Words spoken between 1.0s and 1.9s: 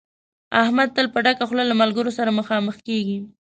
په ډکه خوله له